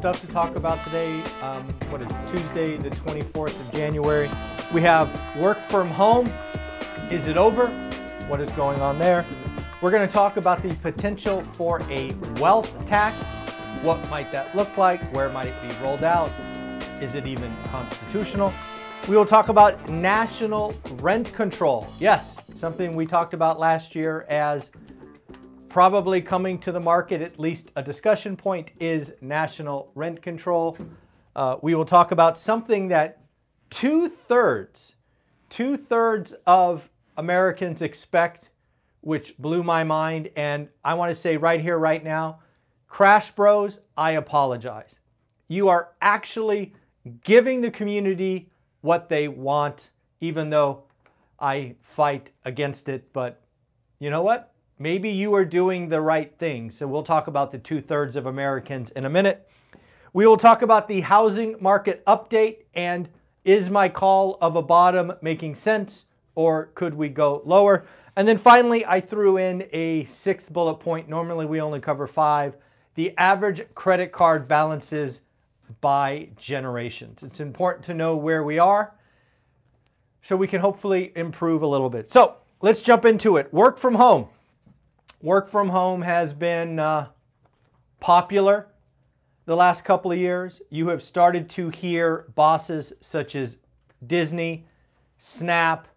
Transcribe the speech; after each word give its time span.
stuff 0.00 0.18
to 0.22 0.26
talk 0.28 0.56
about 0.56 0.82
today. 0.84 1.22
Um, 1.42 1.62
what 1.90 2.00
is 2.00 2.08
Tuesday, 2.30 2.78
the 2.78 2.88
24th 2.88 3.60
of 3.60 3.72
January? 3.74 4.30
We 4.72 4.80
have 4.80 5.10
work 5.36 5.58
from 5.68 5.88
home. 5.88 6.26
Is 7.10 7.26
it 7.26 7.36
over? 7.36 7.66
What 8.26 8.40
is 8.40 8.50
going 8.52 8.80
on 8.80 8.98
there? 8.98 9.26
We're 9.82 9.90
going 9.90 10.08
to 10.08 10.12
talk 10.12 10.38
about 10.38 10.62
the 10.62 10.74
potential 10.76 11.44
for 11.52 11.82
a 11.90 12.12
wealth 12.40 12.74
tax. 12.86 13.14
What 13.82 13.98
might 14.08 14.30
that 14.30 14.56
look 14.56 14.74
like? 14.78 15.02
Where 15.14 15.28
might 15.28 15.48
it 15.48 15.68
be 15.68 15.84
rolled 15.84 16.02
out? 16.02 16.30
Is 17.02 17.14
it 17.14 17.26
even 17.26 17.54
constitutional? 17.64 18.54
We 19.06 19.16
will 19.16 19.26
talk 19.26 19.50
about 19.50 19.86
national 19.90 20.72
rent 21.02 21.30
control. 21.34 21.86
Yes, 21.98 22.36
something 22.56 22.96
we 22.96 23.04
talked 23.04 23.34
about 23.34 23.58
last 23.58 23.94
year 23.94 24.24
as 24.30 24.70
probably 25.70 26.20
coming 26.20 26.58
to 26.58 26.72
the 26.72 26.80
market, 26.80 27.22
at 27.22 27.38
least 27.38 27.70
a 27.76 27.82
discussion 27.82 28.36
point, 28.36 28.70
is 28.80 29.12
national 29.20 29.90
rent 29.94 30.20
control. 30.20 30.76
Uh, 31.36 31.56
we 31.62 31.74
will 31.74 31.84
talk 31.84 32.10
about 32.10 32.38
something 32.38 32.88
that 32.88 33.20
two 33.70 34.08
thirds, 34.28 34.92
two 35.48 35.76
thirds 35.76 36.34
of 36.46 36.86
Americans 37.16 37.82
expect, 37.82 38.50
which 39.00 39.38
blew 39.38 39.62
my 39.62 39.84
mind. 39.84 40.28
And 40.36 40.68
I 40.84 40.94
want 40.94 41.14
to 41.14 41.20
say 41.20 41.36
right 41.36 41.60
here, 41.60 41.78
right 41.78 42.02
now, 42.02 42.40
Crash 42.88 43.30
Bros, 43.30 43.78
I 43.96 44.12
apologize. 44.12 44.90
You 45.46 45.68
are 45.68 45.90
actually 46.02 46.74
giving 47.22 47.60
the 47.60 47.70
community 47.70 48.50
what 48.80 49.08
they 49.08 49.28
want, 49.28 49.90
even 50.20 50.50
though 50.50 50.82
I 51.38 51.76
fight 51.94 52.30
against 52.44 52.88
it. 52.88 53.10
But 53.12 53.40
you 54.00 54.10
know 54.10 54.22
what? 54.22 54.49
Maybe 54.82 55.10
you 55.10 55.34
are 55.34 55.44
doing 55.44 55.90
the 55.90 56.00
right 56.00 56.34
thing. 56.38 56.70
So 56.70 56.86
we'll 56.86 57.02
talk 57.02 57.26
about 57.26 57.52
the 57.52 57.58
two 57.58 57.82
thirds 57.82 58.16
of 58.16 58.24
Americans 58.24 58.90
in 58.96 59.04
a 59.04 59.10
minute. 59.10 59.46
We 60.14 60.26
will 60.26 60.38
talk 60.38 60.62
about 60.62 60.88
the 60.88 61.02
housing 61.02 61.56
market 61.60 62.02
update 62.06 62.60
and 62.74 63.06
is 63.44 63.68
my 63.68 63.90
call 63.90 64.38
of 64.40 64.56
a 64.56 64.62
bottom 64.62 65.12
making 65.20 65.56
sense 65.56 66.06
or 66.34 66.70
could 66.74 66.94
we 66.94 67.10
go 67.10 67.42
lower? 67.44 67.86
And 68.16 68.26
then 68.26 68.38
finally, 68.38 68.86
I 68.86 69.02
threw 69.02 69.36
in 69.36 69.68
a 69.74 70.06
sixth 70.06 70.50
bullet 70.50 70.76
point. 70.76 71.10
Normally 71.10 71.44
we 71.44 71.60
only 71.60 71.80
cover 71.80 72.06
five. 72.06 72.54
The 72.94 73.14
average 73.18 73.62
credit 73.74 74.12
card 74.12 74.48
balances 74.48 75.20
by 75.82 76.30
generations. 76.38 77.22
It's 77.22 77.40
important 77.40 77.84
to 77.84 77.92
know 77.92 78.16
where 78.16 78.44
we 78.44 78.58
are 78.58 78.94
so 80.22 80.36
we 80.36 80.48
can 80.48 80.62
hopefully 80.62 81.12
improve 81.16 81.60
a 81.60 81.66
little 81.66 81.90
bit. 81.90 82.10
So 82.10 82.36
let's 82.62 82.80
jump 82.80 83.04
into 83.04 83.36
it. 83.36 83.52
Work 83.52 83.78
from 83.78 83.94
home. 83.94 84.28
Work 85.22 85.50
from 85.50 85.68
home 85.68 86.00
has 86.00 86.32
been 86.32 86.78
uh, 86.78 87.08
popular 88.00 88.68
the 89.44 89.54
last 89.54 89.84
couple 89.84 90.10
of 90.10 90.16
years. 90.16 90.62
You 90.70 90.88
have 90.88 91.02
started 91.02 91.50
to 91.50 91.68
hear 91.68 92.24
bosses 92.34 92.94
such 93.02 93.36
as 93.36 93.58
Disney, 94.06 94.66
Snap, 95.18 95.88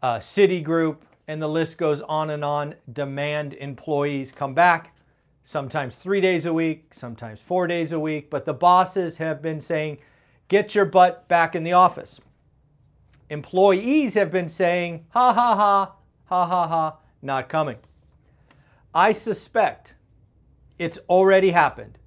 uh, 0.00 0.20
Citigroup, 0.20 0.98
and 1.26 1.42
the 1.42 1.48
list 1.48 1.76
goes 1.76 2.02
on 2.02 2.30
and 2.30 2.44
on 2.44 2.76
demand 2.92 3.54
employees 3.54 4.30
come 4.30 4.54
back, 4.54 4.94
sometimes 5.44 5.96
three 5.96 6.20
days 6.20 6.46
a 6.46 6.52
week, 6.52 6.92
sometimes 6.94 7.40
four 7.48 7.66
days 7.66 7.90
a 7.90 7.98
week. 7.98 8.30
But 8.30 8.44
the 8.44 8.52
bosses 8.52 9.16
have 9.16 9.42
been 9.42 9.60
saying, 9.60 9.98
get 10.46 10.72
your 10.72 10.84
butt 10.84 11.26
back 11.26 11.56
in 11.56 11.64
the 11.64 11.72
office. 11.72 12.20
Employees 13.28 14.14
have 14.14 14.30
been 14.30 14.48
saying, 14.48 15.06
ha 15.10 15.32
ha 15.32 15.56
ha, 15.56 15.92
ha 16.26 16.46
ha 16.46 16.68
ha, 16.68 16.96
not 17.22 17.48
coming. 17.48 17.76
I 18.94 19.12
suspect 19.12 19.94
it's 20.78 20.98
already 21.08 21.50
happened. 21.50 21.98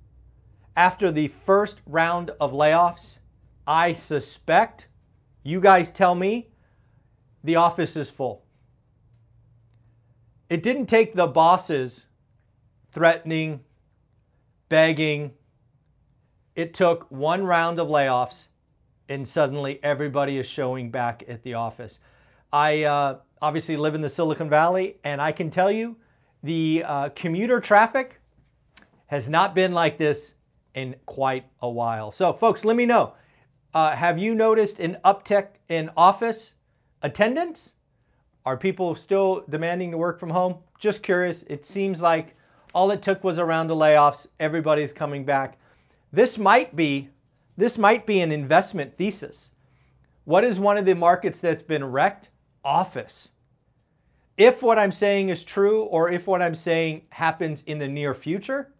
After 0.76 1.12
the 1.12 1.30
first 1.46 1.78
round 1.86 2.32
of 2.42 2.52
layoffs, 2.52 3.18
I 3.66 3.94
suspect, 3.94 4.88
you 5.44 5.62
guys 5.62 5.92
tell 5.92 6.16
me, 6.16 6.50
the 7.44 7.56
office 7.56 7.96
is 7.96 8.10
full. 8.10 8.44
It 10.50 10.64
didn't 10.64 10.88
take 10.88 11.16
the 11.16 11.28
bosses 11.28 12.04
threatening, 12.94 13.62
begging. 14.70 15.32
It 16.56 16.74
took 16.74 17.10
one 17.10 17.44
round 17.44 17.80
of 17.80 17.88
layoffs, 17.88 18.46
and 19.08 19.28
suddenly 19.28 19.80
everybody 19.84 20.38
is 20.38 20.48
showing 20.48 20.92
back 20.92 21.24
at 21.28 21.44
the 21.44 21.54
office. 21.54 22.00
I 22.52 22.84
uh, 22.84 23.18
obviously 23.42 23.78
live 23.78 23.96
in 23.96 24.02
the 24.02 24.10
Silicon 24.10 24.50
Valley, 24.50 24.98
and 25.04 25.22
I 25.22 25.32
can 25.32 25.50
tell 25.50 25.72
you 25.72 25.96
the 26.44 26.84
uh, 26.86 27.09
commuter 27.16 27.59
traffic 27.59 28.20
has 29.08 29.30
not 29.30 29.56
been 29.56 29.72
like 29.72 29.98
this 29.98 30.34
in 30.76 30.96
quite 31.06 31.46
a 31.62 31.70
while. 31.70 32.12
So, 32.12 32.34
folks, 32.34 32.66
let 32.66 32.76
me 32.76 32.86
know. 32.86 33.14
Uh, 33.74 33.96
have 33.96 34.20
you 34.20 34.36
noticed 34.36 34.80
an 34.80 34.98
uptick 35.06 35.48
in 35.70 35.90
office 35.98 36.52
attendance? 37.02 37.74
Are 38.46 38.58
people 38.58 38.96
still 38.96 39.44
demanding 39.50 39.92
to 39.92 39.98
work 39.98 40.20
from 40.20 40.30
home? 40.30 40.56
Just 40.80 41.02
curious. 41.02 41.44
It 41.48 41.66
seems 41.66 42.02
like 42.02 42.36
all 42.74 42.92
it 42.92 43.02
took 43.02 43.24
was 43.24 43.40
around 43.40 43.68
the 43.68 43.75
layoffs. 43.75 44.28
Everybody's 44.40 44.92
coming 44.92 45.24
back. 45.24 45.58
This 46.12 46.38
might 46.38 46.75
be 46.75 47.10
this 47.56 47.78
might 47.78 48.08
be 48.08 48.20
an 48.22 48.31
investment 48.31 48.98
thesis. 48.98 49.52
What 50.25 50.44
is 50.44 50.58
one 50.58 50.78
of 50.78 50.86
the 50.86 50.96
markets 50.96 51.40
that's 51.40 51.62
been 51.62 51.84
wrecked? 51.84 52.30
Office 52.66 53.30
if 54.38 54.62
what 54.62 54.80
I'm 54.80 54.92
saying 54.92 55.30
is 55.30 55.44
true 55.44 55.84
or 55.84 56.12
if 56.12 56.28
what 56.28 56.42
I'm 56.42 56.56
saying 56.56 57.04
happens 57.10 57.64
in 57.66 57.80
the 57.80 57.88
near 57.88 58.14
future, 58.16 58.74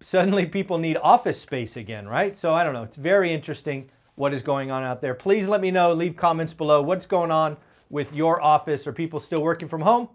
suddenly 0.00 0.46
people 0.46 0.78
need 0.78 0.96
office 0.96 1.40
space 1.40 1.76
again, 1.76 2.08
right? 2.08 2.36
So 2.36 2.52
I 2.52 2.64
don't 2.64 2.74
know. 2.74 2.82
It's 2.82 2.96
very 2.96 3.32
interesting 3.32 3.88
what 4.16 4.34
is 4.34 4.42
going 4.42 4.70
on 4.70 4.82
out 4.82 5.00
there. 5.00 5.14
Please 5.14 5.46
let 5.46 5.60
me 5.60 5.70
know, 5.70 5.92
leave 5.92 6.16
comments 6.16 6.54
below 6.54 6.82
what's 6.82 7.06
going 7.06 7.30
on 7.30 7.56
with 7.90 8.12
your 8.12 8.42
office. 8.42 8.86
Are 8.86 8.92
people 8.92 9.20
still 9.20 9.42
working 9.42 9.68
from 9.68 9.80
home? 9.80 10.08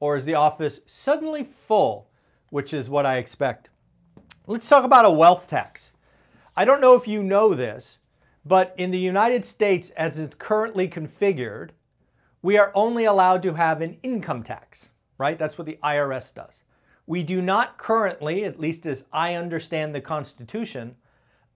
Or 0.00 0.16
is 0.16 0.24
the 0.24 0.34
office 0.34 0.80
suddenly 0.86 1.48
full, 1.68 2.08
which 2.50 2.74
is 2.74 2.88
what 2.88 3.06
I 3.06 3.18
expect? 3.18 3.70
Let's 4.48 4.68
talk 4.68 4.84
about 4.84 5.04
a 5.04 5.10
wealth 5.10 5.46
tax. 5.46 5.92
I 6.56 6.64
don't 6.64 6.80
know 6.80 6.94
if 6.94 7.06
you 7.06 7.22
know 7.22 7.54
this, 7.54 7.98
but 8.44 8.74
in 8.76 8.90
the 8.90 8.98
United 8.98 9.44
States, 9.44 9.90
as 9.96 10.18
it's 10.18 10.34
currently 10.34 10.88
configured, 10.88 11.70
we 12.42 12.58
are 12.58 12.72
only 12.74 13.04
allowed 13.04 13.42
to 13.44 13.54
have 13.54 13.80
an 13.80 13.96
income 14.02 14.42
tax, 14.42 14.88
right? 15.18 15.38
That's 15.38 15.56
what 15.56 15.66
the 15.66 15.78
IRS 15.82 16.34
does. 16.34 16.54
We 17.06 17.22
do 17.22 17.40
not 17.40 17.78
currently, 17.78 18.44
at 18.44 18.60
least 18.60 18.86
as 18.86 19.04
I 19.12 19.34
understand 19.34 19.94
the 19.94 20.00
Constitution, 20.00 20.94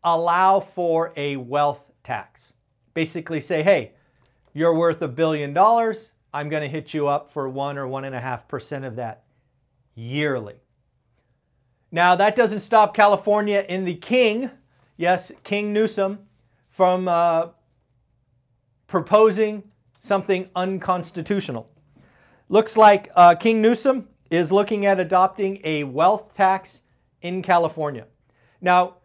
allow 0.04 0.60
for 0.60 1.12
a 1.16 1.36
wealth 1.36 1.80
tax. 2.04 2.52
Basically 2.94 3.40
say, 3.40 3.62
hey, 3.62 3.92
you're 4.54 4.74
worth 4.74 5.02
a 5.02 5.08
billion 5.08 5.52
dollars, 5.52 6.12
I'm 6.32 6.48
going 6.48 6.62
to 6.62 6.68
hit 6.68 6.92
you 6.92 7.08
up 7.08 7.32
for 7.32 7.48
one 7.48 7.78
or 7.78 7.88
one 7.88 8.04
and 8.04 8.14
a 8.14 8.20
half 8.20 8.46
percent 8.46 8.84
of 8.84 8.96
that 8.96 9.24
yearly. 9.94 10.56
Now, 11.90 12.16
that 12.16 12.36
doesn't 12.36 12.60
stop 12.60 12.94
California 12.94 13.64
in 13.68 13.84
the 13.84 13.94
king, 13.94 14.50
yes, 14.96 15.32
King 15.44 15.72
Newsom, 15.72 16.18
from 16.70 17.08
uh, 17.08 17.48
proposing 18.86 19.62
something 20.06 20.48
unconstitutional. 20.54 21.68
Looks 22.48 22.76
like 22.76 23.10
uh, 23.16 23.34
King 23.34 23.60
Newsom 23.60 24.08
is 24.30 24.52
looking 24.52 24.86
at 24.86 25.00
adopting 25.00 25.60
a 25.64 25.84
wealth 25.84 26.34
tax 26.34 26.80
in 27.22 27.42
California. 27.42 28.06
Now, 28.60 28.96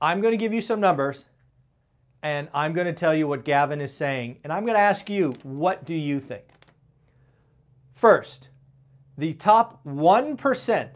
I'm 0.00 0.20
going 0.20 0.32
to 0.32 0.38
give 0.38 0.52
you 0.52 0.60
some 0.60 0.80
numbers 0.80 1.24
and 2.22 2.48
I'm 2.52 2.74
going 2.74 2.86
to 2.86 2.92
tell 2.92 3.14
you 3.14 3.26
what 3.26 3.44
Gavin 3.44 3.80
is 3.80 3.94
saying. 3.94 4.38
And 4.44 4.52
I'm 4.52 4.64
going 4.64 4.74
to 4.74 4.80
ask 4.80 5.08
you, 5.08 5.34
what 5.42 5.86
do 5.86 5.94
you 5.94 6.20
think? 6.20 6.44
First, 7.94 8.48
the 9.16 9.34
top 9.34 9.82
1%, 9.84 10.88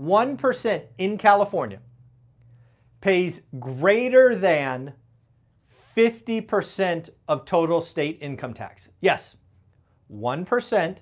1% 0.00 0.82
in 0.98 1.18
California 1.18 1.80
pays 3.00 3.40
greater 3.58 4.34
than 4.36 4.94
50% 5.98 7.10
of 7.26 7.44
total 7.44 7.80
state 7.80 8.18
income 8.22 8.54
tax. 8.54 8.86
Yes, 9.00 9.34
1% 10.14 10.96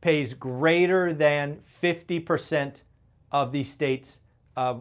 pays 0.00 0.34
greater 0.34 1.12
than 1.12 1.58
50% 1.82 2.76
of 3.32 3.50
the 3.50 3.64
state's 3.64 4.18
uh, 4.56 4.76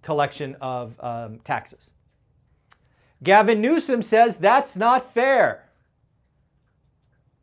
collection 0.00 0.56
of 0.62 0.94
um, 1.00 1.40
taxes. 1.44 1.90
Gavin 3.22 3.60
Newsom 3.60 4.00
says 4.02 4.38
that's 4.38 4.76
not 4.76 5.12
fair. 5.12 5.68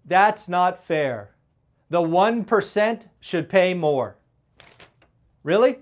That's 0.06 0.48
not 0.48 0.88
fair. 0.88 1.36
The 1.92 2.00
1% 2.00 3.02
should 3.20 3.48
pay 3.48 3.76
more. 3.76 4.16
Really? 5.44 5.78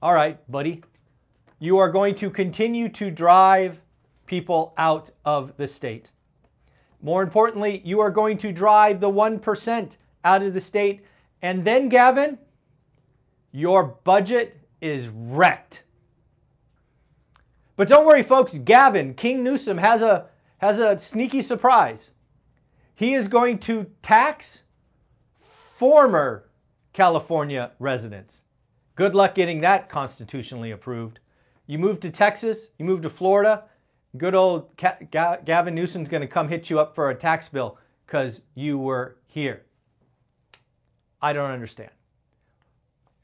All 0.00 0.14
right, 0.14 0.50
buddy. 0.50 0.82
You 1.58 1.76
are 1.76 1.90
going 1.90 2.14
to 2.16 2.30
continue 2.30 2.88
to 2.88 3.10
drive 3.10 3.78
people 4.32 4.72
out 4.78 5.10
of 5.26 5.52
the 5.58 5.68
state. 5.68 6.08
More 7.02 7.22
importantly, 7.22 7.82
you 7.84 8.00
are 8.00 8.10
going 8.10 8.38
to 8.38 8.50
drive 8.50 8.98
the 8.98 9.10
1% 9.10 9.90
out 10.24 10.42
of 10.42 10.54
the 10.54 10.60
state. 10.62 11.02
And 11.42 11.66
then, 11.66 11.90
Gavin, 11.90 12.38
your 13.50 13.84
budget 14.04 14.56
is 14.80 15.08
wrecked. 15.14 15.82
But 17.76 17.90
don't 17.90 18.06
worry, 18.06 18.22
folks. 18.22 18.54
Gavin, 18.64 19.12
King 19.12 19.44
Newsom, 19.44 19.76
has 19.76 20.00
a, 20.00 20.28
has 20.56 20.78
a 20.78 20.98
sneaky 20.98 21.42
surprise. 21.42 22.08
He 22.94 23.12
is 23.12 23.28
going 23.28 23.58
to 23.58 23.84
tax 24.02 24.60
former 25.78 26.48
California 26.94 27.72
residents. 27.78 28.36
Good 28.94 29.14
luck 29.14 29.34
getting 29.34 29.60
that 29.60 29.90
constitutionally 29.90 30.70
approved. 30.70 31.18
You 31.66 31.78
move 31.78 32.00
to 32.00 32.10
Texas, 32.10 32.56
you 32.78 32.86
move 32.86 33.02
to 33.02 33.10
Florida, 33.10 33.64
good 34.16 34.34
old 34.34 34.68
Gavin 34.76 35.74
Newsom's 35.74 36.08
going 36.08 36.20
to 36.20 36.26
come 36.26 36.48
hit 36.48 36.70
you 36.70 36.78
up 36.80 36.94
for 36.94 37.10
a 37.10 37.14
tax 37.14 37.48
bill 37.48 37.78
because 38.06 38.40
you 38.54 38.78
were 38.78 39.16
here. 39.26 39.62
I 41.20 41.32
don't 41.32 41.50
understand. 41.50 41.90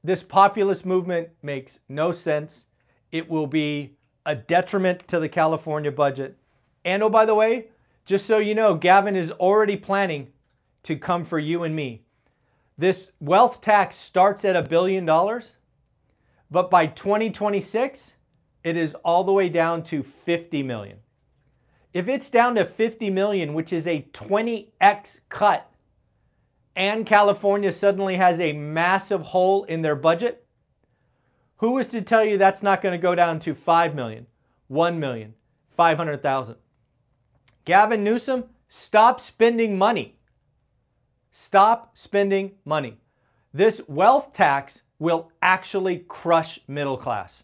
This 0.04 0.22
populist 0.22 0.86
movement 0.86 1.28
makes 1.42 1.80
no 1.88 2.12
sense. 2.12 2.64
It 3.10 3.28
will 3.28 3.46
be 3.46 3.96
a 4.24 4.34
detriment 4.34 5.06
to 5.08 5.18
the 5.18 5.28
California 5.28 5.90
budget. 5.90 6.38
And 6.84 7.02
oh, 7.02 7.10
by 7.10 7.24
the 7.24 7.34
way, 7.34 7.66
just 8.06 8.26
so 8.26 8.38
you 8.38 8.54
know, 8.54 8.74
Gavin 8.74 9.16
is 9.16 9.30
already 9.32 9.76
planning 9.76 10.28
to 10.84 10.96
come 10.96 11.24
for 11.24 11.38
you 11.38 11.64
and 11.64 11.74
me. 11.74 12.02
This 12.78 13.08
wealth 13.20 13.60
tax 13.60 13.96
starts 13.96 14.44
at 14.44 14.54
a 14.56 14.62
billion 14.62 15.04
dollars, 15.04 15.56
but 16.50 16.70
by 16.70 16.86
2026, 16.86 18.12
it 18.64 18.76
is 18.76 18.94
all 19.04 19.24
the 19.24 19.32
way 19.32 19.48
down 19.48 19.82
to 19.84 20.04
50 20.24 20.62
million. 20.62 20.98
If 21.92 22.08
it's 22.08 22.28
down 22.28 22.54
to 22.56 22.64
50 22.64 23.10
million, 23.10 23.54
which 23.54 23.72
is 23.72 23.86
a 23.86 24.06
20x 24.12 25.20
cut, 25.28 25.70
and 26.76 27.06
California 27.06 27.72
suddenly 27.72 28.16
has 28.16 28.38
a 28.38 28.52
massive 28.52 29.22
hole 29.22 29.64
in 29.64 29.82
their 29.82 29.96
budget, 29.96 30.46
who 31.56 31.76
is 31.78 31.88
to 31.88 32.02
tell 32.02 32.24
you 32.24 32.38
that's 32.38 32.62
not 32.62 32.82
going 32.82 32.92
to 32.92 33.02
go 33.02 33.14
down 33.14 33.40
to 33.40 33.54
5 33.54 33.94
million, 33.94 34.26
1 34.68 35.00
million, 35.00 35.34
500,000? 35.76 36.54
Gavin 37.64 38.04
Newsom, 38.04 38.44
stop 38.68 39.20
spending 39.20 39.76
money. 39.76 40.18
Stop 41.32 41.96
spending 41.96 42.52
money. 42.64 42.98
This 43.52 43.80
wealth 43.88 44.32
tax 44.34 44.82
will 44.98 45.30
actually 45.42 46.04
crush 46.08 46.60
middle 46.68 46.96
class. 46.96 47.42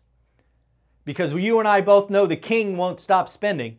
Because 1.05 1.33
you 1.33 1.59
and 1.59 1.69
I 1.69 1.81
both 1.81 2.11
know 2.11 2.27
the 2.27 2.37
king 2.37 2.77
won't 2.77 3.01
stop 3.01 3.29
spending. 3.29 3.79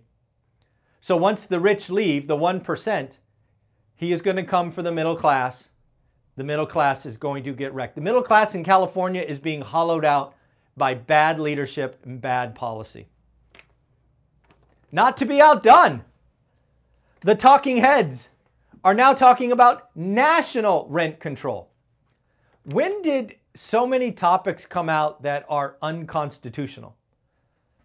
So 1.02 1.18
once 1.18 1.42
the 1.42 1.60
rich 1.60 1.90
leave, 1.90 2.28
the 2.28 2.36
1%, 2.36 3.12
he 3.96 4.12
is 4.12 4.22
going 4.22 4.36
to 4.36 4.44
come 4.44 4.72
for 4.72 4.82
the 4.82 4.92
middle 4.92 5.16
class. 5.16 5.70
The 6.36 6.44
middle 6.44 6.66
class 6.66 7.06
is 7.06 7.18
going 7.18 7.44
to 7.46 7.54
get 7.54 7.74
wrecked. 7.74 7.96
The 7.96 8.02
middle 8.02 8.22
class 8.22 8.56
in 8.56 8.64
California 8.64 9.22
is 9.22 9.40
being 9.40 9.62
hollowed 9.62 10.04
out 10.04 10.36
by 10.78 10.94
bad 10.94 11.40
leadership 11.40 12.00
and 12.04 12.20
bad 12.20 12.56
policy. 12.56 13.08
Not 14.92 15.18
to 15.18 15.26
be 15.26 15.42
outdone, 15.42 16.04
the 17.22 17.36
talking 17.36 17.78
heads 17.78 18.28
are 18.84 18.94
now 18.94 19.14
talking 19.14 19.52
about 19.52 19.90
national 19.96 20.88
rent 20.90 21.20
control. 21.20 21.72
When 22.66 23.02
did 23.02 23.36
so 23.56 23.88
many 23.88 24.12
topics 24.12 24.66
come 24.66 24.90
out 24.90 25.24
that 25.24 25.46
are 25.50 25.78
unconstitutional? 25.82 26.96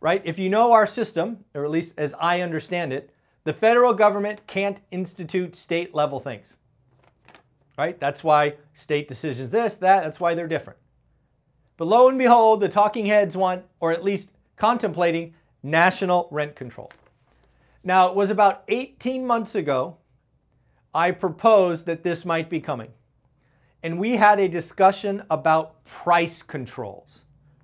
Right? 0.00 0.23
If 0.25 0.38
you 0.38 0.49
know 0.49 0.73
our 0.73 0.87
system, 0.87 1.44
or 1.55 1.64
at 1.64 1.70
least 1.70 1.93
as 1.99 2.14
I 2.19 2.41
understand 2.41 2.93
it, 2.93 3.11
the 3.44 3.52
federal 3.52 3.94
government 3.94 4.47
can't 4.47 4.81
institute 4.91 5.56
state 5.56 5.94
level 5.94 6.20
things, 6.20 6.55
right? 7.79 7.99
That's 8.00 8.23
why 8.23 8.55
state 8.75 9.08
decisions 9.08 9.50
this, 9.50 9.75
that, 9.75 10.02
that's 10.05 10.20
why 10.20 10.35
they're 10.35 10.49
different. 10.49 10.79
But 11.76 11.87
lo 11.87 12.08
and 12.08 12.19
behold, 12.19 12.61
the 12.61 12.69
talking 12.69 13.06
heads 13.06 13.37
want, 13.37 13.64
or 13.81 13.93
at 13.93 14.05
least 14.05 14.29
contemplating, 14.56 15.35
national 15.62 16.29
rent 16.31 16.55
control. 16.56 16.91
Now, 17.82 18.08
it 18.08 18.14
was 18.14 18.31
about 18.31 18.64
18 18.69 19.26
months 19.26 19.55
ago 19.55 19.96
I 20.93 21.12
proposed 21.12 21.87
that 21.87 22.03
this 22.03 22.25
might 22.25 22.50
be 22.50 22.61
coming. 22.61 22.91
And 23.82 23.99
we 23.99 24.17
had 24.17 24.41
a 24.41 24.49
discussion 24.49 25.23
about 25.31 25.82
price 25.85 26.43
controls 26.43 27.20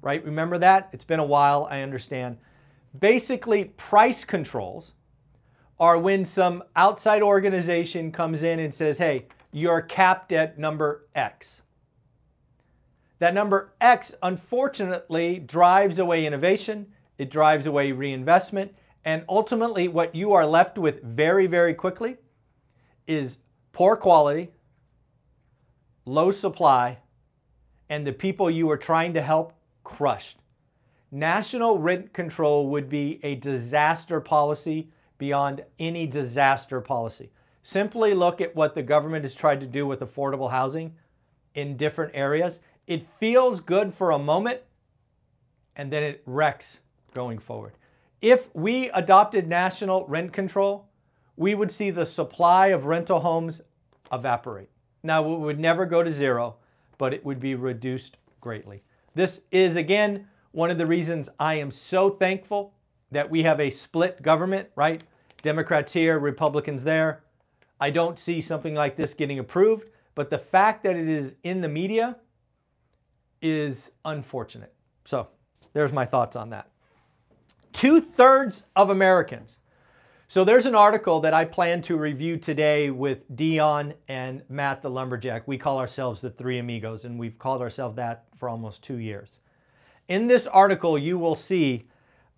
right? 0.07 0.25
Remember 0.25 0.57
that? 0.57 0.89
It's 0.93 1.03
been 1.03 1.19
a 1.19 1.25
while, 1.25 1.67
I 1.69 1.81
understand. 1.81 2.37
Basically, 3.01 3.65
price 3.65 4.25
controls 4.25 4.93
are 5.81 5.99
when 5.99 6.25
some 6.25 6.63
outside 6.77 7.23
organization 7.23 8.13
comes 8.13 8.45
in 8.45 8.61
and 8.61 8.73
says, 8.73 8.99
hey, 8.99 9.27
you're 9.51 9.83
capped 9.83 10.31
at 10.31 10.61
number 10.61 11.09
X. 11.17 11.61
That 13.19 13.35
number 13.35 13.73
X, 13.81 14.15
unfortunately, 14.23 15.41
drives 15.41 15.99
away 15.99 16.25
innovation, 16.25 16.87
it 17.19 17.29
drives 17.29 17.67
away 17.67 17.91
reinvestment, 17.91 18.73
and 19.05 19.25
ultimately, 19.29 19.89
what 19.89 20.15
you 20.15 20.35
are 20.35 20.47
left 20.47 20.79
with 20.79 21.03
very, 21.03 21.49
very 21.49 21.75
quickly 21.75 22.17
is 23.09 23.39
poor 23.73 23.97
quality, 23.97 24.53
low 26.05 26.31
supply, 26.31 26.99
and 27.89 28.07
the 28.07 28.13
people 28.13 28.49
you 28.49 28.71
are 28.71 28.77
trying 28.77 29.13
to 29.15 29.21
help 29.21 29.53
crushed. 29.87 30.39
National 31.13 31.79
rent 31.79 32.13
control 32.13 32.69
would 32.69 32.89
be 32.89 33.21
a 33.23 33.37
disaster 33.37 34.21
policy 34.21 34.91
beyond 35.17 35.63
any 35.79 36.09
disaster 36.09 36.81
policy. 36.81 37.31
Simply 37.63 38.13
look 38.13 38.41
at 38.41 38.55
what 38.57 38.75
the 38.75 38.83
government 38.83 39.25
has 39.25 39.35
tried 39.35 39.61
to 39.61 39.67
do 39.67 39.87
with 39.87 40.01
affordable 40.01 40.51
housing 40.51 40.93
in 41.55 41.77
different 41.77 42.13
areas. 42.15 42.59
It 42.89 43.07
feels 43.21 43.61
good 43.61 43.95
for 43.95 44.11
a 44.11 44.19
moment 44.19 44.61
and 45.77 45.93
then 45.93 46.03
it 46.03 46.23
wrecks 46.27 46.79
going 47.15 47.39
forward. 47.39 47.75
If 48.21 48.43
we 48.55 48.91
adopted 48.91 49.47
national 49.47 50.05
rent 50.09 50.33
control, 50.33 50.89
we 51.37 51.55
would 51.55 51.71
see 51.71 51.93
the 51.93 52.07
supply 52.07 52.69
of 52.69 52.87
rental 52.87 53.21
homes 53.21 53.61
evaporate. 54.13 54.69
Now, 55.05 55.33
it 55.33 55.39
would 55.39 55.61
never 55.61 55.87
go 55.87 56.03
to 56.03 56.13
zero, 56.13 56.57
but 56.99 57.15
it 57.15 57.25
would 57.25 57.39
be 57.39 57.55
reduced 57.55 58.17
greatly. 58.41 58.83
This 59.17 59.41
is, 59.51 59.77
again, 59.77 60.29
one 60.53 60.71
of 60.71 60.77
the 60.77 60.85
reasons 60.85 61.31
I 61.41 61.55
am 61.55 61.71
so 61.71 62.11
thankful 62.11 62.75
that 63.11 63.31
we 63.31 63.43
have 63.45 63.61
a 63.61 63.71
split 63.71 64.21
government, 64.21 64.69
right? 64.77 65.03
Democrats 65.43 65.91
here, 65.91 66.19
Republicans 66.19 66.85
there. 66.85 67.25
I 67.81 67.89
don't 67.89 68.19
see 68.19 68.43
something 68.43 68.75
like 68.75 68.95
this 68.95 69.15
getting 69.15 69.39
approved, 69.39 69.87
but 70.15 70.29
the 70.29 70.37
fact 70.37 70.83
that 70.83 70.97
it 70.97 71.09
is 71.09 71.33
in 71.45 71.63
the 71.63 71.69
media 71.69 72.17
is 73.41 73.91
unfortunate. 74.05 74.75
So 75.07 75.29
there's 75.73 75.95
my 75.95 76.05
thoughts 76.05 76.37
on 76.37 76.51
that. 76.51 76.69
Two 77.73 78.03
thirds 78.03 78.65
of 78.77 78.91
Americans. 78.91 79.57
So 80.29 80.45
there's 80.45 80.67
an 80.67 80.75
article 80.75 81.21
that 81.21 81.35
I 81.35 81.45
plan 81.45 81.83
to 81.83 81.97
review 81.97 82.37
today 82.37 82.91
with 82.91 83.19
Dion 83.37 83.95
and 84.09 84.43
Matt 84.49 84.83
the 84.83 84.91
Lumberjack. 84.91 85.47
We 85.47 85.57
call 85.57 85.79
ourselves 85.79 86.21
the 86.21 86.31
Three 86.31 86.59
Amigos, 86.59 87.05
and 87.05 87.17
we've 87.17 87.39
called 87.39 87.63
ourselves 87.63 87.95
that 87.95 88.25
for 88.37 88.49
almost 88.49 88.83
two 88.83 88.97
years. 88.97 89.29
In 90.09 90.27
this 90.27 90.49
article, 90.49 90.99
you 90.99 91.17
will 91.17 91.37
see 91.37 91.87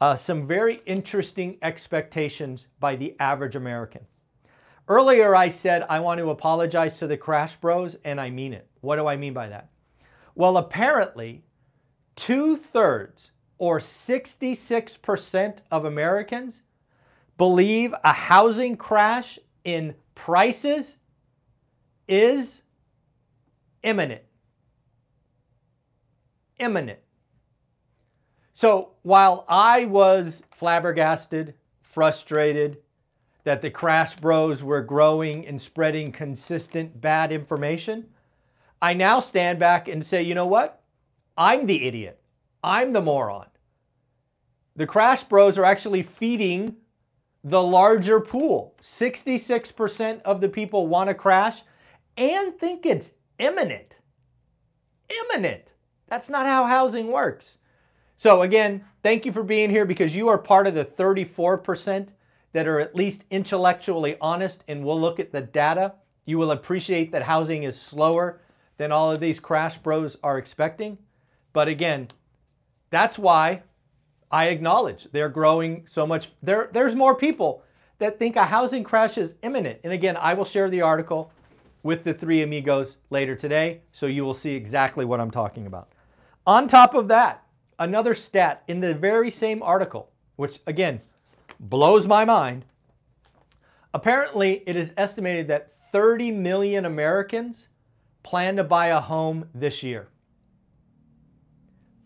uh, 0.02 0.16
some 0.16 0.46
very 0.46 0.82
interesting 0.84 1.56
expectations 1.62 2.66
by 2.78 2.94
the 2.94 3.16
average 3.20 3.56
American. 3.56 4.02
Earlier, 4.86 5.34
I 5.34 5.48
said 5.48 5.86
I 5.88 6.00
want 6.00 6.18
to 6.18 6.28
apologize 6.28 6.98
to 6.98 7.06
the 7.06 7.16
Crash 7.16 7.56
Bros, 7.58 7.96
and 8.04 8.20
I 8.20 8.28
mean 8.28 8.52
it. 8.52 8.68
What 8.82 8.96
do 8.96 9.06
I 9.06 9.16
mean 9.16 9.32
by 9.32 9.48
that? 9.48 9.70
Well, 10.34 10.58
apparently, 10.58 11.42
two 12.16 12.58
thirds 12.58 13.30
or 13.56 13.80
66% 13.80 15.58
of 15.70 15.86
Americans 15.86 16.54
believe 17.38 17.94
a 18.04 18.12
housing 18.12 18.76
crash 18.76 19.38
in 19.64 19.94
prices 20.14 20.94
is 22.06 22.60
imminent 23.82 24.22
imminent. 26.58 26.98
So 28.54 28.90
while 29.02 29.44
I 29.48 29.84
was 29.84 30.42
flabbergasted, 30.50 31.54
frustrated 31.82 32.78
that 33.44 33.62
the 33.62 33.70
Crash 33.70 34.16
Bros 34.16 34.62
were 34.62 34.82
growing 34.82 35.46
and 35.46 35.60
spreading 35.60 36.12
consistent 36.12 37.00
bad 37.00 37.32
information, 37.32 38.06
I 38.82 38.94
now 38.94 39.20
stand 39.20 39.58
back 39.58 39.88
and 39.88 40.04
say, 40.04 40.22
you 40.22 40.34
know 40.34 40.46
what? 40.46 40.82
I'm 41.36 41.66
the 41.66 41.86
idiot. 41.86 42.20
I'm 42.62 42.92
the 42.92 43.00
moron. 43.00 43.46
The 44.76 44.86
crash 44.86 45.24
bros 45.24 45.58
are 45.58 45.64
actually 45.64 46.04
feeding 46.04 46.76
the 47.44 47.62
larger 47.62 48.20
pool. 48.20 48.74
66% 48.82 50.22
of 50.22 50.40
the 50.40 50.48
people 50.48 50.86
want 50.86 51.08
to 51.08 51.14
crash 51.14 51.62
and 52.16 52.58
think 52.58 52.84
it's 52.84 53.10
imminent. 53.38 53.94
Imminent. 55.30 55.62
That's 56.08 56.28
not 56.28 56.46
how 56.46 56.66
housing 56.66 57.08
works. 57.08 57.58
So, 58.16 58.42
again, 58.42 58.84
thank 59.02 59.24
you 59.24 59.32
for 59.32 59.44
being 59.44 59.70
here 59.70 59.84
because 59.84 60.14
you 60.14 60.28
are 60.28 60.38
part 60.38 60.66
of 60.66 60.74
the 60.74 60.84
34% 60.84 62.08
that 62.52 62.66
are 62.66 62.80
at 62.80 62.96
least 62.96 63.22
intellectually 63.30 64.16
honest 64.20 64.64
and 64.66 64.84
will 64.84 65.00
look 65.00 65.20
at 65.20 65.30
the 65.30 65.40
data. 65.40 65.94
You 66.24 66.38
will 66.38 66.50
appreciate 66.50 67.12
that 67.12 67.22
housing 67.22 67.62
is 67.62 67.80
slower 67.80 68.40
than 68.76 68.90
all 68.90 69.12
of 69.12 69.20
these 69.20 69.38
crash 69.38 69.78
bros 69.78 70.16
are 70.22 70.38
expecting. 70.38 70.98
But 71.52 71.68
again, 71.68 72.08
that's 72.90 73.18
why 73.18 73.62
I 74.30 74.46
acknowledge 74.46 75.08
they're 75.12 75.28
growing 75.28 75.86
so 75.88 76.06
much. 76.06 76.28
There, 76.42 76.68
there's 76.72 76.94
more 76.94 77.14
people 77.14 77.62
that 77.98 78.18
think 78.18 78.36
a 78.36 78.44
housing 78.44 78.84
crash 78.84 79.18
is 79.18 79.32
imminent. 79.42 79.80
And 79.84 79.92
again, 79.92 80.16
I 80.16 80.34
will 80.34 80.44
share 80.44 80.70
the 80.70 80.82
article 80.82 81.32
with 81.82 82.04
the 82.04 82.14
three 82.14 82.42
amigos 82.42 82.96
later 83.10 83.34
today, 83.34 83.80
so 83.92 84.06
you 84.06 84.24
will 84.24 84.34
see 84.34 84.52
exactly 84.52 85.04
what 85.04 85.20
I'm 85.20 85.30
talking 85.30 85.66
about. 85.66 85.88
On 86.46 86.68
top 86.68 86.94
of 86.94 87.08
that, 87.08 87.44
another 87.78 88.14
stat 88.14 88.62
in 88.68 88.80
the 88.80 88.94
very 88.94 89.30
same 89.30 89.62
article, 89.62 90.10
which 90.36 90.60
again 90.66 91.00
blows 91.60 92.06
my 92.06 92.24
mind. 92.24 92.64
Apparently, 93.94 94.62
it 94.66 94.76
is 94.76 94.92
estimated 94.96 95.48
that 95.48 95.72
30 95.92 96.30
million 96.32 96.84
Americans 96.84 97.68
plan 98.22 98.56
to 98.56 98.64
buy 98.64 98.88
a 98.88 99.00
home 99.00 99.48
this 99.54 99.82
year. 99.82 100.08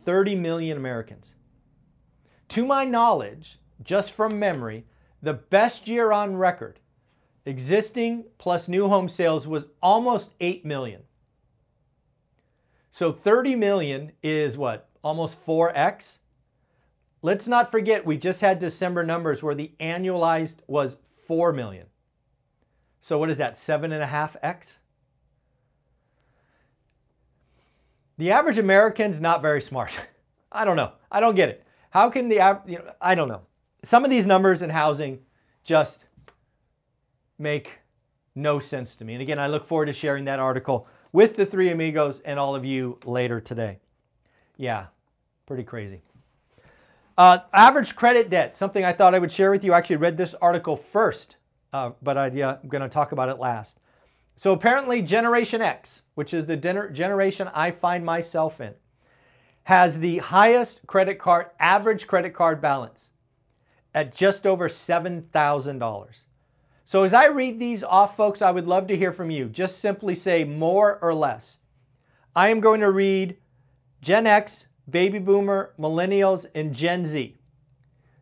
30 0.05 0.37
million 0.37 0.77
Americans. 0.77 1.35
To 2.53 2.67
my 2.67 2.85
knowledge, 2.85 3.59
just 3.83 4.13
from 4.13 4.39
memory, 4.39 4.85
the 5.23 5.33
best 5.33 5.89
year 5.89 6.13
on 6.13 6.37
record, 6.37 6.81
existing 7.47 8.25
plus 8.37 8.69
new 8.69 8.89
home 8.89 9.09
sales 9.09 9.47
was 9.47 9.69
almost 9.83 10.29
8 10.39 10.63
million. 10.63 11.01
So 12.91 13.11
30 13.11 13.55
million 13.57 14.13
is 14.23 14.59
what? 14.59 14.91
Almost 15.03 15.39
4x. 15.47 16.03
Let's 17.23 17.47
not 17.47 17.71
forget 17.71 18.05
we 18.05 18.19
just 18.19 18.43
had 18.43 18.59
December 18.59 19.03
numbers 19.03 19.43
where 19.43 19.55
the 19.55 19.73
annualized 19.81 20.57
was 20.67 20.99
4 21.27 21.55
million. 21.55 21.87
So 23.01 23.17
what 23.17 23.31
is 23.31 23.39
that? 23.39 23.57
7.5x? 23.57 24.65
The 28.19 28.31
average 28.31 28.59
American's 28.59 29.23
not 29.23 29.41
very 29.41 29.63
smart. 29.63 29.93
I 30.53 30.67
don't 30.67 30.77
know. 30.77 30.93
I 31.11 31.21
don't 31.21 31.35
get 31.35 31.49
it. 31.49 31.62
How 31.93 32.09
can 32.09 32.31
the 32.31 32.37
you 32.67 32.79
know, 32.79 32.93
I 33.03 33.15
don't 33.15 33.29
know. 33.29 33.43
Some 33.85 34.03
of 34.03 34.11
these 34.11 34.25
numbers 34.25 34.63
in 34.63 34.71
housing 34.71 35.19
just 35.63 36.05
make 37.39 37.71
no 38.35 38.59
sense 38.59 38.97
to 38.97 39.05
me. 39.05 39.13
And 39.13 39.21
again, 39.21 39.39
I 39.39 39.47
look 39.47 39.69
forward 39.69 39.87
to 39.87 39.93
sharing 39.93 40.25
that 40.25 40.39
article 40.39 40.87
with 41.13 41.37
the 41.37 41.45
three 41.45 41.71
amigos 41.71 42.23
and 42.25 42.39
all 42.39 42.55
of 42.55 42.65
you 42.65 42.99
later 43.05 43.43
today. 43.43 43.79
Yeah, 44.57 44.87
pretty 45.47 45.65
crazy. 45.65 46.01
Uh, 47.19 47.41
average 47.53 47.95
credit 47.95 48.31
debt, 48.31 48.57
something 48.57 48.87
I 48.87 48.95
thought 48.95 49.15
I 49.15 49.19
would 49.19 49.31
share 49.31 49.51
with 49.51 49.63
you. 49.63 49.75
I 49.75 49.79
actually 49.79 49.97
read 49.97 50.17
this 50.17 50.35
article 50.41 50.83
first, 50.93 51.37
uh, 51.75 51.91
but 52.01 52.17
I, 52.17 52.29
am 52.29 52.69
going 52.69 52.83
to 52.83 52.89
talk 52.89 53.13
about 53.13 53.29
it 53.29 53.39
last. 53.39 53.77
So 54.37 54.53
apparently, 54.53 55.03
Generation 55.03 55.61
X, 55.61 56.01
which 56.15 56.33
is 56.33 56.47
the 56.47 56.57
generation 56.57 57.49
I 57.53 57.71
find 57.71 58.03
myself 58.03 58.63
in, 58.63 58.73
has 59.65 59.99
the 59.99 60.19
highest 60.19 60.81
credit 60.87 61.19
card, 61.19 61.47
average 61.59 62.07
credit 62.07 62.35
card 62.35 62.61
balance 62.61 62.99
at 63.95 64.15
just 64.15 64.47
over 64.47 64.69
$7,000. 64.69 66.07
So 66.85 67.05
as 67.05 67.15
I 67.15 67.27
read 67.27 67.59
these 67.59 67.83
off, 67.83 68.17
folks, 68.17 68.43
I 68.43 68.51
would 68.51 68.67
love 68.67 68.89
to 68.89 68.97
hear 68.97 69.13
from 69.13 69.31
you. 69.31 69.47
Just 69.47 69.81
simply 69.81 70.15
say 70.15 70.45
more 70.45 70.99
or 71.01 71.15
less. 71.15 71.57
I 72.35 72.49
am 72.49 72.61
going 72.61 72.81
to 72.81 72.91
read 72.91 73.37
Gen 74.01 74.27
X, 74.27 74.67
Baby 74.91 75.19
Boomer, 75.19 75.75
Millennials, 75.79 76.47
and 76.55 76.75
Gen 76.75 77.07
Z. 77.07 77.37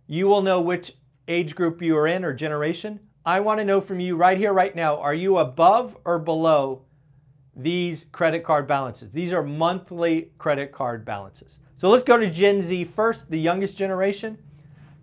You 0.07 0.27
will 0.27 0.43
know 0.43 0.61
which 0.61 0.95
age 1.27 1.55
group 1.55 1.81
you 1.81 1.97
are 1.97 2.07
in 2.07 2.25
or 2.25 2.35
generation. 2.35 3.01
I 3.25 3.41
want 3.41 3.59
to 3.59 3.65
know 3.65 3.81
from 3.81 4.01
you 4.01 4.17
right 4.17 4.37
here, 4.37 4.53
right 4.53 4.75
now, 4.75 4.99
are 4.99 5.15
you 5.15 5.39
above 5.39 5.97
or 6.05 6.19
below 6.19 6.83
these 7.63 8.07
credit 8.13 8.45
card 8.45 8.67
balances? 8.67 9.11
These 9.13 9.33
are 9.33 9.43
monthly 9.43 10.31
credit 10.39 10.73
card 10.73 11.05
balances. 11.05 11.57
So 11.77 11.89
let's 11.89 12.05
go 12.05 12.17
to 12.17 12.31
Gen 12.31 12.63
Z 12.63 12.85
first, 12.97 13.31
the 13.31 13.39
youngest 13.39 13.77
generation, 13.77 14.39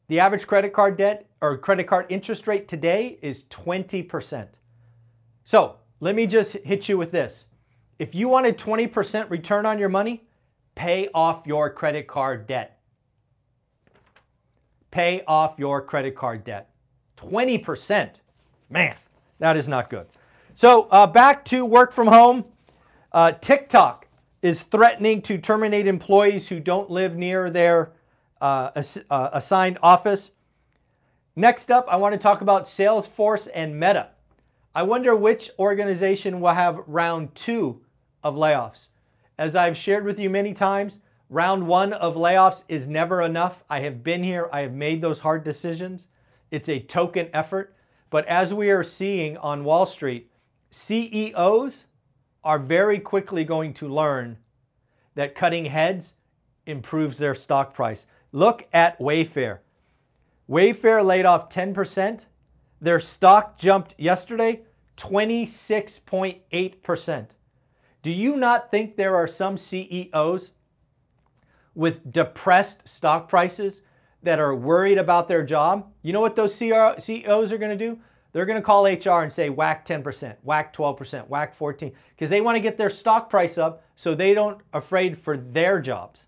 the 0.07 0.19
average 0.19 0.45
credit 0.45 0.73
card 0.73 0.95
debt 0.97 1.25
or 1.41 1.57
credit 1.57 1.87
card 1.87 2.05
interest 2.09 2.45
rate 2.47 2.67
today 2.67 3.17
is 3.21 3.43
20%. 3.49 4.47
So 5.43 5.77
let 6.01 6.15
me 6.15 6.27
just 6.27 6.51
hit 6.51 6.89
you 6.89 6.97
with 6.97 7.11
this. 7.11 7.45
If 7.99 8.15
you 8.15 8.27
wanted 8.27 8.57
20% 8.57 9.29
return 9.29 9.65
on 9.67 9.77
your 9.77 9.87
money, 9.87 10.23
pay 10.73 11.07
off 11.13 11.45
your 11.45 11.69
credit 11.69 12.07
card 12.07 12.47
debt. 12.47 12.79
Pay 14.89 15.23
off 15.27 15.53
your 15.57 15.81
credit 15.81 16.15
card 16.15 16.43
debt. 16.43 16.71
20%. 17.17 18.09
Man, 18.69 18.95
that 19.37 19.55
is 19.55 19.67
not 19.67 19.91
good. 19.91 20.07
So 20.55 20.87
uh, 20.89 21.05
back 21.05 21.45
to 21.45 21.63
work 21.63 21.93
from 21.93 22.07
home. 22.07 22.45
Uh, 23.11 23.33
TikTok 23.33 24.07
is 24.41 24.63
threatening 24.63 25.21
to 25.21 25.37
terminate 25.37 25.85
employees 25.85 26.47
who 26.47 26.59
don't 26.59 26.89
live 26.89 27.15
near 27.15 27.51
their 27.51 27.91
uh, 28.41 28.71
ass 28.75 28.97
uh, 29.11 29.29
assigned 29.33 29.77
office. 29.83 30.31
Next 31.35 31.69
up, 31.69 31.85
I 31.89 31.97
want 31.97 32.13
to 32.13 32.19
talk 32.19 32.41
about 32.41 32.65
Salesforce 32.65 33.47
and 33.53 33.79
Meta. 33.79 34.09
I 34.73 34.83
wonder 34.83 35.15
which 35.15 35.51
organization 35.59 36.39
will 36.39 36.53
have 36.53 36.83
round 36.87 37.35
two 37.35 37.81
of 38.23 38.35
layoffs. 38.35 38.87
As 39.37 39.55
I've 39.55 39.75
shared 39.75 40.05
with 40.05 40.17
you 40.17 40.29
many 40.29 40.53
times, 40.53 40.99
round 41.29 41.67
one 41.67 41.91
of 41.93 42.15
layoffs 42.15 42.63
is 42.69 42.87
never 42.87 43.21
enough. 43.21 43.63
I 43.69 43.81
have 43.81 44.03
been 44.03 44.23
here, 44.23 44.49
I 44.53 44.61
have 44.61 44.73
made 44.73 45.01
those 45.01 45.19
hard 45.19 45.43
decisions. 45.43 46.03
It's 46.51 46.69
a 46.69 46.79
token 46.79 47.27
effort. 47.33 47.75
But 48.09 48.25
as 48.27 48.53
we 48.53 48.69
are 48.69 48.83
seeing 48.83 49.37
on 49.37 49.63
Wall 49.63 49.85
Street, 49.85 50.29
CEOs 50.69 51.85
are 52.43 52.59
very 52.59 52.99
quickly 52.99 53.43
going 53.43 53.73
to 53.75 53.87
learn 53.87 54.37
that 55.15 55.35
cutting 55.35 55.65
heads 55.65 56.13
improves 56.65 57.17
their 57.17 57.35
stock 57.35 57.73
price. 57.73 58.05
Look 58.31 58.67
at 58.71 58.97
Wayfair. 58.99 59.59
Wayfair 60.49 61.05
laid 61.05 61.25
off 61.25 61.49
10%. 61.49 62.21
Their 62.81 62.99
stock 62.99 63.57
jumped 63.59 63.93
yesterday 63.97 64.61
26.8%. 64.97 67.25
Do 68.03 68.11
you 68.11 68.35
not 68.35 68.69
think 68.71 68.95
there 68.95 69.15
are 69.15 69.27
some 69.27 69.57
CEOs 69.57 70.51
with 71.73 72.11
depressed 72.11 72.81
stock 72.85 73.29
prices 73.29 73.81
that 74.23 74.39
are 74.39 74.55
worried 74.55 74.97
about 74.97 75.27
their 75.27 75.43
job, 75.43 75.91
you 76.01 76.13
know 76.13 76.21
what 76.21 76.35
those 76.35 76.55
CEOs 76.55 77.51
are 77.51 77.57
going 77.57 77.71
to 77.71 77.77
do? 77.77 77.99
They're 78.33 78.45
going 78.45 78.59
to 78.59 78.65
call 78.65 78.85
HR 78.85 79.23
and 79.23 79.33
say 79.33 79.49
whack 79.49 79.87
10%, 79.87 80.35
whack 80.43 80.75
12%, 80.75 81.27
whack 81.27 81.57
14 81.57 81.91
because 82.15 82.29
they 82.29 82.41
want 82.41 82.55
to 82.55 82.61
get 82.61 82.77
their 82.77 82.89
stock 82.89 83.29
price 83.29 83.57
up 83.57 83.83
so 83.95 84.15
they 84.15 84.33
don't 84.33 84.61
afraid 84.73 85.21
for 85.21 85.37
their 85.37 85.81
jobs. 85.81 86.21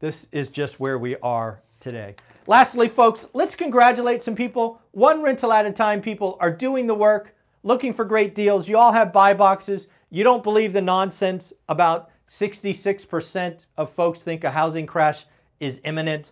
This 0.00 0.26
is 0.32 0.50
just 0.50 0.78
where 0.78 0.98
we 0.98 1.16
are 1.16 1.62
today. 1.80 2.14
Lastly, 2.46 2.88
folks, 2.88 3.26
let's 3.34 3.54
congratulate 3.54 4.22
some 4.24 4.34
people. 4.34 4.80
One 4.92 5.22
rental 5.22 5.52
at 5.52 5.66
a 5.66 5.72
time 5.72 6.00
people 6.00 6.36
are 6.40 6.50
doing 6.50 6.86
the 6.86 6.94
work, 6.94 7.34
looking 7.62 7.92
for 7.92 8.04
great 8.04 8.34
deals. 8.34 8.68
You 8.68 8.78
all 8.78 8.92
have 8.92 9.12
buy 9.12 9.34
boxes. 9.34 9.86
You 10.10 10.24
don't 10.24 10.42
believe 10.42 10.72
the 10.72 10.80
nonsense 10.80 11.52
about 11.68 12.10
66% 12.30 13.58
of 13.76 13.92
folks 13.92 14.20
think 14.20 14.44
a 14.44 14.50
housing 14.50 14.86
crash 14.86 15.26
is 15.60 15.80
imminent. 15.84 16.26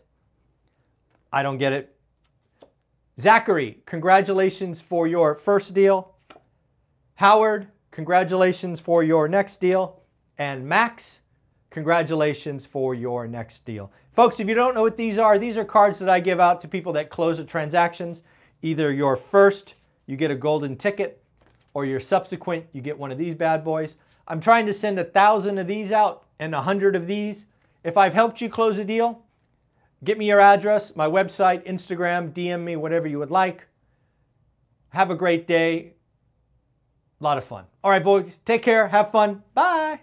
I 1.33 1.43
don't 1.43 1.59
get 1.59 1.73
it. 1.73 1.95
Zachary, 3.21 3.83
congratulations 3.87 4.81
for 4.81 5.07
your 5.07 5.35
first 5.35 5.75
deal. 5.75 6.15
Howard, 7.15 7.69
congratulations 7.91 8.79
for 8.79 9.03
your 9.03 9.27
next 9.27 9.61
deal. 9.61 10.03
And 10.39 10.67
Max, 10.67 11.21
congratulations 11.77 12.65
for 12.65 12.95
your 12.95 13.29
next 13.29 13.63
deal. 13.67 13.93
Folks, 14.15 14.41
if 14.41 14.49
you 14.49 14.55
don't 14.55 14.75
know 14.75 14.81
what 14.81 14.97
these 14.97 15.19
are, 15.19 15.39
these 15.39 15.59
are 15.59 15.65
cards 15.65 15.99
that 15.99 16.09
I 16.09 16.21
give 16.21 16.41
out 16.41 16.63
to 16.63 16.69
people 16.69 16.95
that 16.95 17.11
close 17.11 17.37
the 17.37 17.45
transactions. 17.45 18.23
Either 18.63 18.91
your 18.91 19.15
first, 19.15 19.75
you 20.07 20.17
get 20.17 20.31
a 20.31 20.35
golden 20.35 20.77
ticket, 20.77 21.23
or 21.75 21.85
your 21.85 22.01
subsequent, 22.01 22.65
you 22.73 22.81
get 22.81 22.99
one 22.99 23.13
of 23.13 23.19
these 23.19 23.35
bad 23.35 23.63
boys. 23.63 23.97
I'm 24.27 24.41
trying 24.41 24.65
to 24.65 24.73
send 24.73 24.99
a 24.99 25.05
thousand 25.05 25.59
of 25.59 25.67
these 25.67 25.93
out 25.93 26.25
and 26.39 26.55
a 26.55 26.63
hundred 26.63 26.97
of 26.97 27.07
these. 27.07 27.45
If 27.85 27.99
I've 27.99 28.15
helped 28.15 28.41
you 28.41 28.49
close 28.49 28.79
a 28.79 28.85
deal, 28.85 29.21
get 30.03 30.17
me 30.17 30.25
your 30.25 30.41
address, 30.41 30.97
my 30.97 31.07
website, 31.07 31.69
Instagram, 31.69 32.33
DM 32.33 32.65
me, 32.65 32.77
whatever 32.77 33.07
you 33.07 33.19
would 33.19 33.31
like. 33.31 33.67
Have 34.89 35.11
a 35.11 35.15
great 35.15 35.47
day. 35.47 35.93
A 37.21 37.25
lot 37.25 37.37
of 37.37 37.45
fun. 37.45 37.67
All 37.85 37.91
right, 37.91 38.03
boys, 38.03 38.33
take 38.47 38.63
care. 38.63 38.89
Have 38.89 39.13
fun. 39.13 39.43
Bye. 39.53 40.01